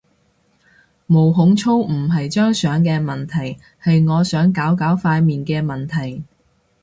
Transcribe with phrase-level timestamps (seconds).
[1.05, 6.23] 毛孔粗唔係張相嘅問題，係我想搞搞塊面嘅問題